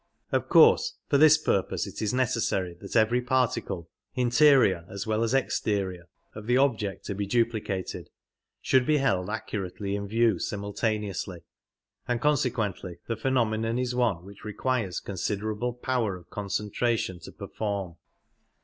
[0.31, 5.35] Of course for this purpose it is necessary that every particle, interior as well as
[5.35, 8.09] exterior, of the object to be duplicated
[8.63, 11.41] should be held accurately in view simultaneously,
[12.07, 17.97] and consequently the phenomenon is one which requires considerable power of concentration to perform.